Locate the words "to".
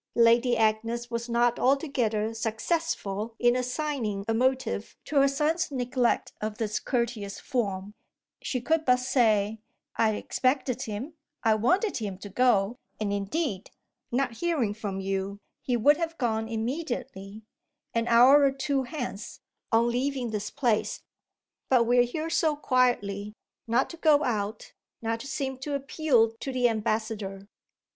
5.05-5.17, 12.17-12.29, 23.91-23.97, 25.19-25.27, 25.59-25.75, 26.31-26.51